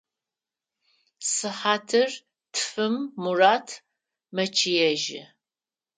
[1.31, 2.09] Сыхьатыр
[2.53, 3.67] тфым Мурат
[4.35, 5.21] мэчъыежьы.